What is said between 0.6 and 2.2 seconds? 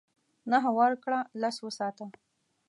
ورکړه لس وساته.